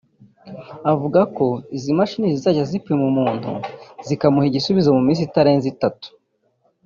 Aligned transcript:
avuga 0.91 1.19
ko 1.35 1.45
izi 1.77 1.91
mashini 1.99 2.33
zizajya 2.35 2.63
zipima 2.71 3.03
umuntu 3.11 3.51
zikamuha 4.07 4.45
igisubizo 4.47 4.89
mu 4.97 5.01
minsi 5.07 5.21
itarenze 5.29 5.67
itatu 5.73 6.07